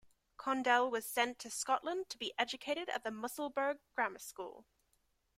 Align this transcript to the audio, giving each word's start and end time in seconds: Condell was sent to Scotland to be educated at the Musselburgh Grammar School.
Condell 0.35 0.89
was 0.89 1.05
sent 1.05 1.37
to 1.37 1.51
Scotland 1.51 2.09
to 2.09 2.17
be 2.17 2.33
educated 2.35 2.89
at 2.89 3.03
the 3.03 3.11
Musselburgh 3.11 3.77
Grammar 3.93 4.17
School. 4.17 4.65